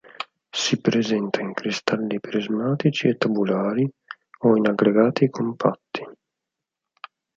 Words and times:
Si 0.51 0.79
presenta 0.81 1.41
in 1.41 1.53
cristalli 1.53 2.19
prismatici 2.19 3.07
e 3.07 3.17
tabulari 3.17 3.87
o 4.39 4.55
in 4.57 4.65
aggregati 4.67 5.29
compatti. 5.29 6.03